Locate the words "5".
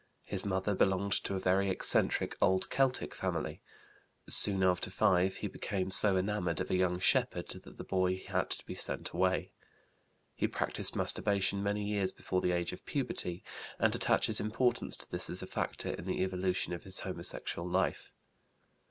4.89-5.35